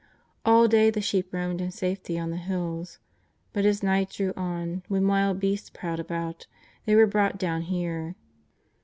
All 0.43 0.67
day 0.67 0.89
the 0.89 0.99
sheep 0.99 1.31
roamed 1.31 1.61
in 1.61 1.69
safety 1.69 2.17
on 2.17 2.31
the 2.31 2.37
hills, 2.37 2.97
but 3.53 3.65
as 3.65 3.83
night 3.83 4.09
drew 4.09 4.33
on, 4.35 4.81
when 4.87 5.07
wild 5.07 5.39
beasts 5.39 5.69
prowled 5.69 5.99
about, 5.99 6.47
they 6.85 6.95
were 6.95 7.05
brought 7.05 7.37
down 7.37 7.61
here. 7.61 8.15